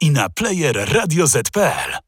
[0.00, 2.00] i na player radioz.pl.